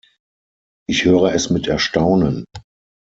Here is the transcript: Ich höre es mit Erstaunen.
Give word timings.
Ich 0.89 1.05
höre 1.05 1.31
es 1.35 1.51
mit 1.51 1.67
Erstaunen. 1.67 2.43